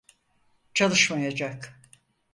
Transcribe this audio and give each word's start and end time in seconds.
Çalışmayacak. 0.73 1.79